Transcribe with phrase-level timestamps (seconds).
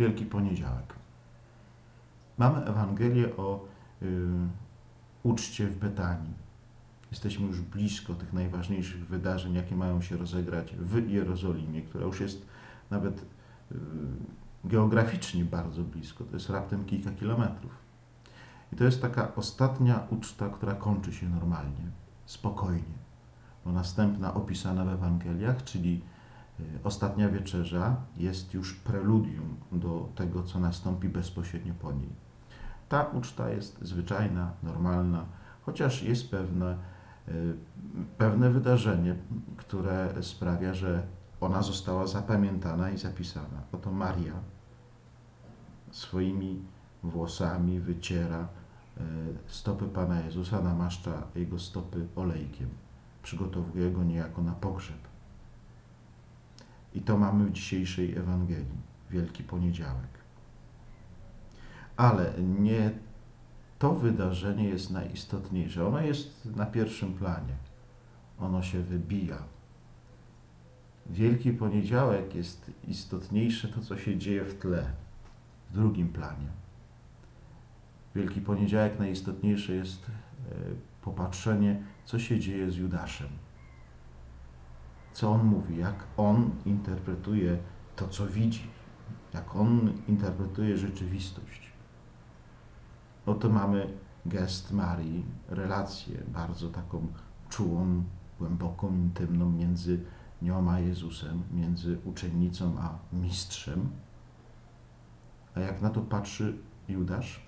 [0.00, 0.94] Wielki Poniedziałek.
[2.38, 3.64] Mamy Ewangelię o
[4.02, 4.06] y,
[5.22, 6.34] uczcie w Betanii.
[7.10, 12.46] Jesteśmy już blisko tych najważniejszych wydarzeń, jakie mają się rozegrać w Jerozolimie, która już jest
[12.90, 13.76] nawet y,
[14.64, 16.24] geograficznie bardzo blisko.
[16.24, 17.72] To jest raptem kilka kilometrów.
[18.72, 21.90] I to jest taka ostatnia uczta, która kończy się normalnie,
[22.26, 22.98] spokojnie.
[23.64, 26.00] Bo następna opisana w Ewangeliach, czyli
[26.84, 32.10] ostatnia wieczerza, jest już preludium do tego, co nastąpi bezpośrednio po niej.
[32.88, 35.24] Ta uczta jest zwyczajna, normalna,
[35.62, 36.76] chociaż jest pewne,
[37.28, 37.54] y,
[38.18, 39.16] pewne wydarzenie,
[39.56, 41.02] które sprawia, że
[41.40, 43.62] ona została zapamiętana i zapisana.
[43.72, 44.34] Oto Maria
[45.90, 46.62] swoimi
[47.02, 49.00] włosami wyciera y,
[49.46, 52.68] stopy Pana Jezusa, namaszcza Jego stopy olejkiem.
[53.22, 55.09] Przygotowuje go niejako na pogrzeb.
[56.94, 58.80] I to mamy w dzisiejszej Ewangelii,
[59.10, 60.10] Wielki Poniedziałek.
[61.96, 62.90] Ale nie
[63.78, 65.86] to wydarzenie jest najistotniejsze.
[65.86, 67.54] Ono jest na pierwszym planie.
[68.38, 69.42] Ono się wybija.
[71.06, 74.86] Wielki Poniedziałek jest istotniejsze to, co się dzieje w tle,
[75.70, 76.46] w drugim planie.
[78.14, 80.54] Wielki Poniedziałek najistotniejsze jest e,
[81.02, 83.28] popatrzenie, co się dzieje z Judaszem.
[85.20, 87.58] Co on mówi, jak on interpretuje
[87.96, 88.70] to, co widzi,
[89.34, 91.72] jak on interpretuje rzeczywistość.
[93.26, 97.06] Oto mamy gest Marii, relację bardzo taką
[97.48, 98.02] czułą,
[98.38, 100.04] głęboką, intymną między
[100.42, 103.90] nią a Jezusem, między uczennicą a mistrzem.
[105.54, 107.46] A jak na to patrzy Judasz,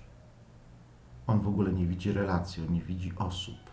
[1.27, 3.72] on w ogóle nie widzi relacji, on nie widzi osób.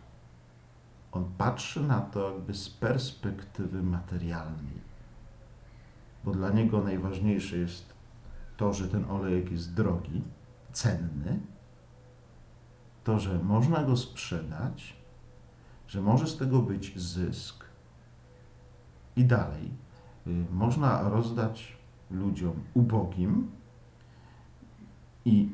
[1.13, 4.81] On patrzy na to jakby z perspektywy materialnej.
[6.25, 7.93] Bo dla niego najważniejsze jest
[8.57, 10.23] to, że ten olejek jest drogi,
[10.73, 11.41] cenny,
[13.05, 14.97] to, że można go sprzedać,
[15.89, 17.65] że może z tego być zysk
[19.17, 19.71] i dalej
[20.27, 21.77] y, można rozdać
[22.11, 23.51] ludziom ubogim
[25.25, 25.49] i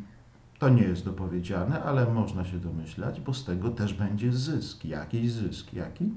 [0.58, 4.84] to nie jest dopowiedziane, ale można się domyślać, bo z tego też będzie zysk.
[4.84, 5.72] Jakiś zysk?
[5.72, 6.14] Jaki?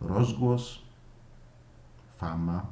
[0.00, 0.78] Rozgłos,
[2.16, 2.66] fama,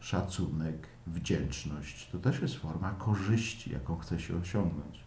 [0.00, 2.10] szacunek, wdzięczność.
[2.10, 5.04] To też jest forma korzyści, jaką chce się osiągnąć.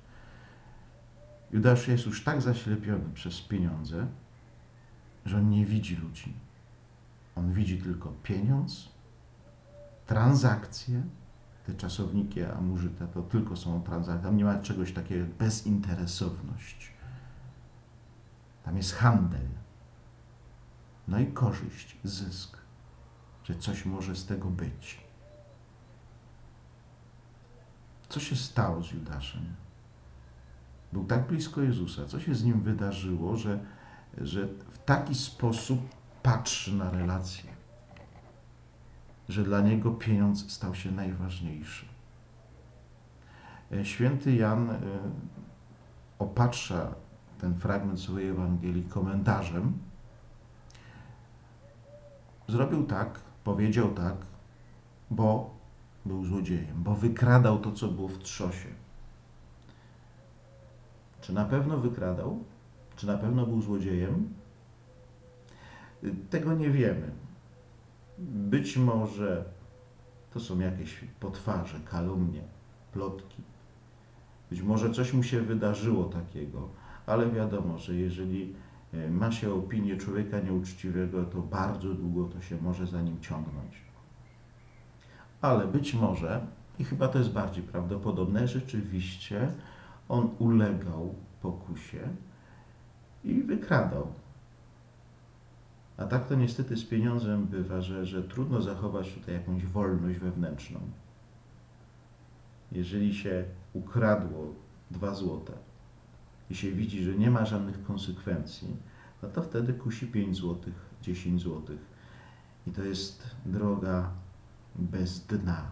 [1.51, 4.07] Judasz jest już tak zaślepiony przez pieniądze,
[5.25, 6.33] że on nie widzi ludzi.
[7.35, 8.89] On widzi tylko pieniądz,
[10.05, 11.03] transakcje,
[11.65, 14.23] te czasowniki Amurzyta to tylko są transakcje.
[14.23, 16.93] Tam nie ma czegoś takiego jak bezinteresowność.
[18.63, 19.47] Tam jest handel.
[21.07, 22.57] No i korzyść, zysk,
[23.43, 25.01] że coś może z tego być.
[28.09, 29.55] Co się stało z Judaszem?
[30.93, 32.05] Był tak blisko Jezusa.
[32.05, 33.59] Co się z nim wydarzyło, że,
[34.17, 35.79] że w taki sposób
[36.23, 37.60] patrzy na relacje?
[39.31, 41.85] Że dla niego pieniądz stał się najważniejszy.
[43.71, 44.79] E, święty Jan e,
[46.19, 46.95] opatrza
[47.41, 49.73] ten fragment swojej Ewangelii komentarzem.
[52.47, 54.15] Zrobił tak, powiedział tak,
[55.11, 55.55] bo
[56.05, 58.69] był złodziejem, bo wykradał to, co było w trzosie.
[61.21, 62.43] Czy na pewno wykradał?
[62.95, 64.33] Czy na pewno był złodziejem?
[66.03, 67.11] E, tego nie wiemy.
[68.21, 69.45] Być może
[70.33, 72.41] to są jakieś potwarze, kalumnie,
[72.93, 73.41] plotki.
[74.49, 76.69] Być może coś mu się wydarzyło takiego,
[77.05, 78.53] ale wiadomo, że jeżeli
[78.93, 83.81] e, ma się opinię człowieka nieuczciwego, to bardzo długo to się może za nim ciągnąć.
[85.41, 86.45] Ale być może,
[86.79, 89.51] i chyba to jest bardziej prawdopodobne, rzeczywiście
[90.09, 91.99] on ulegał pokusie
[93.23, 94.07] i wykradał
[96.01, 100.79] a tak to niestety z pieniądzem bywa, że, że trudno zachować tutaj jakąś wolność wewnętrzną.
[102.71, 103.43] Jeżeli się
[103.73, 104.55] ukradło
[104.91, 105.53] dwa złote
[106.49, 108.75] i się widzi, że nie ma żadnych konsekwencji,
[109.23, 111.79] no to wtedy kusi 5 złotych, 10 złotych.
[112.67, 114.11] I to jest droga
[114.75, 115.71] bez dna,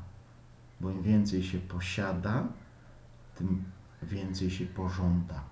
[0.82, 2.48] bo im więcej się posiada,
[3.36, 3.64] tym
[4.04, 5.44] więcej się pożąda,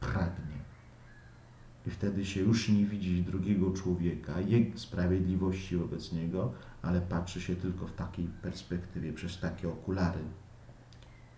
[0.00, 0.59] pragnie.
[1.86, 7.56] I wtedy się już nie widzi drugiego człowieka, jego sprawiedliwości wobec niego, ale patrzy się
[7.56, 10.20] tylko w takiej perspektywie, przez takie okulary.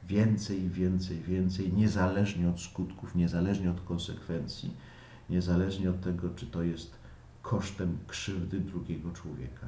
[0.09, 4.77] Więcej, więcej, więcej, niezależnie od skutków, niezależnie od konsekwencji,
[5.31, 6.97] niezależnie od tego, czy to jest
[7.43, 9.67] kosztem krzywdy drugiego człowieka.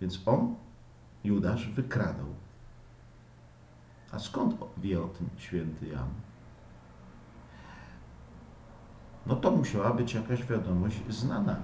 [0.00, 0.54] Więc on
[1.24, 2.26] Judasz wykradał.
[4.12, 6.08] A skąd wie o tym święty Jan?
[9.26, 11.56] No to musiała być jakaś wiadomość znana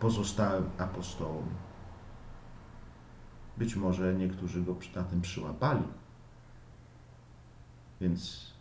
[0.00, 1.48] pozostałym apostołom.
[3.56, 5.82] Być może niektórzy go na tym przyłapali.
[8.00, 8.52] Więc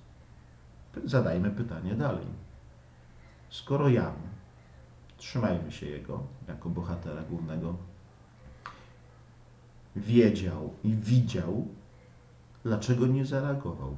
[1.05, 2.25] zadajmy pytanie dalej.
[3.49, 4.15] Skoro Jan,
[5.17, 7.75] trzymajmy się jego jako bohatera głównego,
[9.95, 11.67] wiedział i widział,
[12.63, 13.97] dlaczego nie zareagował?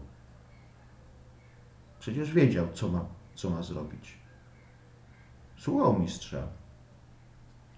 [1.99, 3.05] Przecież wiedział, co ma,
[3.35, 4.19] co ma zrobić.
[5.59, 6.47] Słuchał mistrza.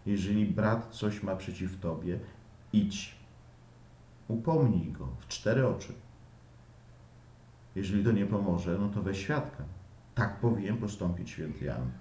[0.06, 2.19] Jeżeli brat coś ma przeciw tobie,
[2.74, 3.16] idź,
[4.28, 5.94] upomnij go w cztery oczy.
[7.75, 9.63] Jeżeli to nie pomoże, no to weź świadka.
[10.16, 11.92] Tak powinien postąpić święty Jan.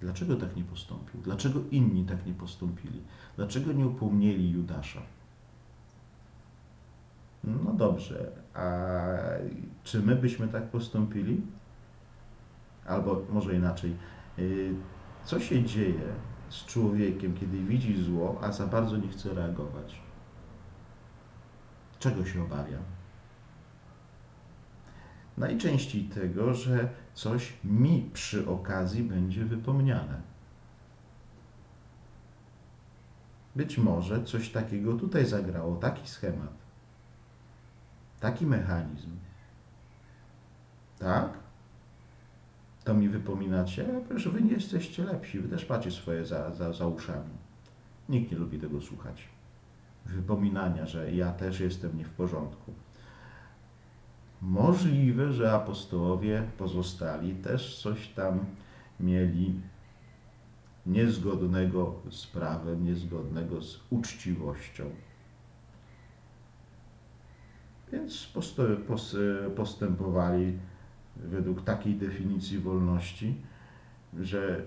[0.00, 1.20] Dlaczego tak nie postąpił?
[1.20, 3.00] Dlaczego inni tak nie postąpili?
[3.36, 5.02] Dlaczego nie upomnieli Judasza?
[7.44, 8.72] No dobrze, a
[9.84, 11.42] czy my byśmy tak postąpili?
[12.86, 13.96] Albo może inaczej,
[14.38, 14.74] y,
[15.24, 16.14] co się dzieje
[16.48, 20.00] z człowiekiem, kiedy widzi zło, a za bardzo nie chce reagować?
[21.98, 22.78] Czego się obawia?
[25.38, 30.20] Najczęściej tego, że coś mi przy okazji będzie wypomniane.
[33.56, 36.52] Być może coś takiego tutaj zagrało, taki schemat,
[38.20, 39.10] taki mechanizm.
[40.98, 41.41] Tak?
[42.84, 46.86] To mi wypominacie, że wy nie jesteście lepsi, wy też macie swoje za, za, za
[46.86, 47.30] uszami.
[48.08, 49.28] Nikt nie lubi tego słuchać.
[50.06, 52.72] Wypominania, że ja też jestem nie w porządku.
[54.40, 58.46] Możliwe, że apostołowie pozostali też coś tam
[59.00, 59.60] mieli
[60.86, 64.90] niezgodnego z prawem, niezgodnego z uczciwością.
[67.92, 68.32] Więc
[69.56, 70.58] postępowali
[71.16, 73.34] według takiej definicji wolności,
[74.20, 74.62] że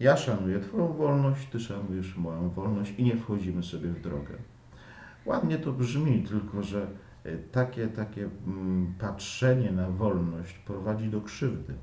[0.00, 4.34] ja szanuję Twoją wolność, Ty szanujesz moją wolność i nie wchodzimy sobie w drogę.
[5.26, 6.86] Ładnie to brzmi, tylko że
[7.24, 11.74] e, takie, takie mm, patrzenie na wolność prowadzi do krzywdy.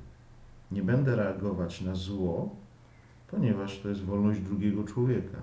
[0.72, 2.56] Nie będę reagować na zło,
[3.30, 5.38] ponieważ to jest wolność drugiego człowieka.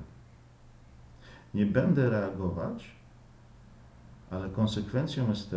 [1.54, 2.96] Nie będę reagować,
[4.32, 5.56] ale konsekwencją jest,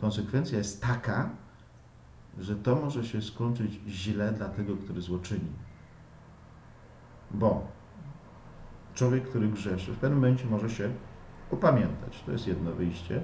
[0.00, 1.30] konsekwencja jest taka,
[2.38, 5.52] że to może się skończyć źle dla tego, który złoczyni.
[7.30, 7.68] Bo
[8.94, 10.90] człowiek, który grzeszy, w pewnym momencie może się
[11.50, 12.22] upamiętać.
[12.26, 13.22] To jest jedno wyjście,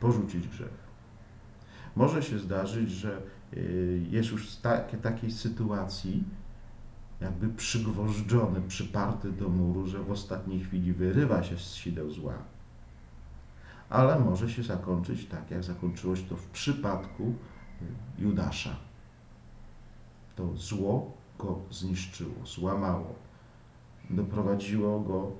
[0.00, 0.82] porzucić grzech.
[1.96, 4.60] Może się zdarzyć, że y, jest już w
[5.02, 6.24] takiej sytuacji,
[7.20, 12.34] jakby przygwożdżony, przyparty do muru, że w ostatniej chwili wyrywa się z sideł zła
[13.92, 17.34] ale może się zakończyć tak, jak zakończyło się to w przypadku
[18.18, 18.76] Judasza.
[20.36, 23.14] To zło go zniszczyło, złamało,
[24.10, 25.32] doprowadziło go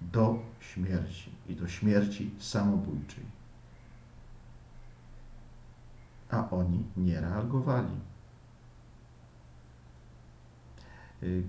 [0.00, 3.24] do śmierci i do śmierci samobójczej.
[6.30, 7.96] A oni nie reagowali.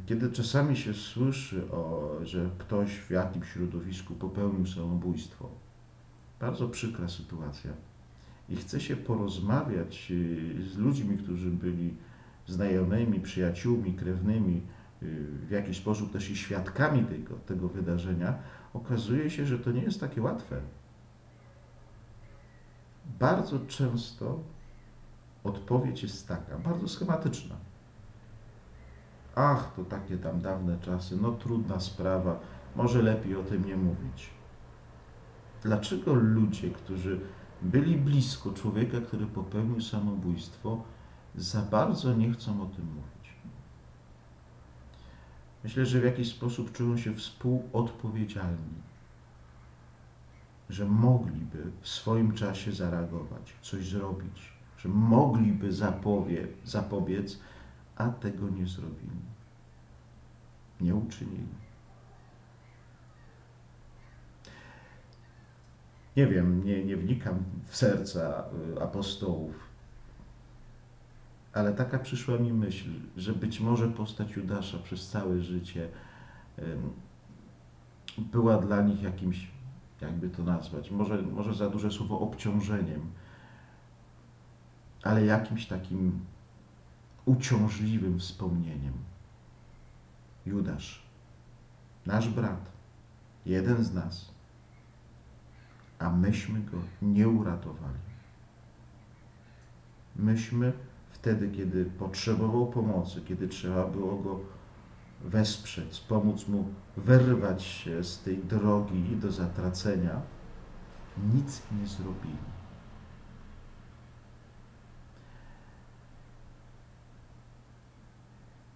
[0.06, 5.50] Kiedy czasami się słyszy, o, że ktoś w jakimś środowisku popełnił samobójstwo,
[6.40, 7.72] bardzo przykra sytuacja.
[8.50, 11.94] I chce się porozmawiać y, z ludźmi, którzy byli
[12.48, 14.62] znajomymi, przyjaciółmi, krewnymi,
[15.04, 18.34] y, w jakiś sposób też i świadkami tego, tego wydarzenia,
[18.74, 20.62] okazuje się, że to nie jest takie łatwe.
[23.20, 24.40] Bardzo często
[25.44, 27.56] odpowiedź jest taka, bardzo schematyczna.
[29.36, 32.40] Ach, to takie tam dawne czasy, no trudna sprawa,
[32.76, 34.39] może lepiej o tym nie mówić.
[35.64, 37.20] Dlaczego ludzie, którzy
[37.62, 40.84] byli blisko człowieka, który popełnił samobójstwo,
[41.36, 43.34] za bardzo nie chcą o tym mówić?
[45.64, 48.82] Myślę, że w jakiś sposób czują się współodpowiedzialni,
[50.70, 57.40] że mogliby w swoim czasie zareagować, coś zrobić, że mogliby zapowie, zapobiec,
[57.96, 59.20] a tego nie zrobili.
[60.82, 61.69] Nie uczynili.
[66.18, 68.44] Nie wiem, nie, nie wnikam w serca
[68.78, 69.56] y, apostołów,
[71.54, 75.90] ale taka przyszła mi myśl, że być może postać Judasza przez całe życie
[78.18, 79.48] była dla nich jakimś,
[80.02, 83.02] jakby to nazwać, może, może za duże słowo obciążeniem,
[85.04, 86.20] ale jakimś takim
[87.26, 88.94] uciążliwym wspomnieniem.
[90.46, 91.02] Judasz,
[92.06, 92.72] nasz brat,
[93.46, 94.29] jeden z nas,
[96.00, 98.00] a myśmy go nie uratowali.
[100.16, 100.74] Myśmy
[101.12, 104.40] wtedy, kiedy potrzebował pomocy, kiedy trzeba było go
[105.22, 110.22] wesprzeć, pomóc mu wyrwać się z tej drogi do zatracenia,
[111.34, 112.50] nic nie zrobili.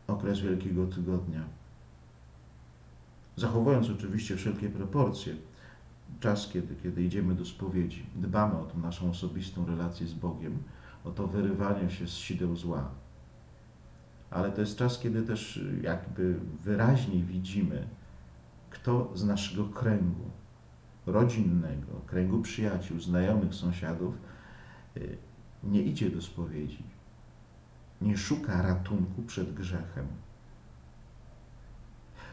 [0.08, 1.44] Okres Wielkiego Tygodnia.
[3.36, 5.36] Zachowując oczywiście wszelkie proporcje,
[6.20, 10.64] czas, kiedy, kiedy idziemy do spowiedzi, dbamy o tą naszą osobistą relację z Bogiem,
[11.04, 12.90] o to wyrywanie się z sideł zła.
[14.32, 17.88] Ale to jest czas, kiedy też jakby wyraźniej widzimy,
[18.70, 20.32] kto z naszego kręgu
[21.06, 24.16] rodzinnego, kręgu przyjaciół, znajomych, sąsiadów
[24.98, 25.18] y,
[25.64, 26.84] nie idzie do spowiedzi,
[28.02, 30.08] nie szuka ratunku przed grzechem.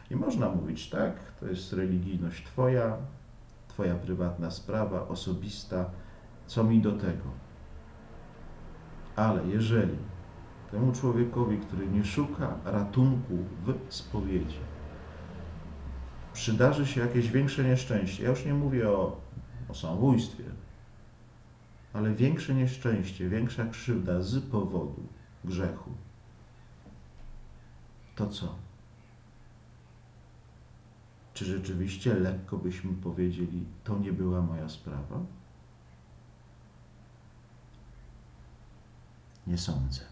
[0.09, 2.97] I można mówić, tak, to jest religijność Twoja,
[3.81, 5.91] Twoja prywatna sprawa, osobista,
[6.45, 7.23] co mi do tego.
[9.15, 9.97] Ale jeżeli
[10.71, 13.33] temu człowiekowi, który nie szuka ratunku
[13.65, 14.57] w spowiedzi,
[16.33, 19.21] przydarzy się jakieś większe nieszczęście, ja już nie mówię o,
[19.69, 20.43] o samobójstwie,
[21.93, 25.91] ale większe nieszczęście, większa krzywda z powodu grzechu,
[28.15, 28.70] to co?
[31.41, 35.25] Czy rzeczywiście lekko byśmy powiedzieli, to nie była moja sprawa?
[39.47, 40.10] Nie sądzę.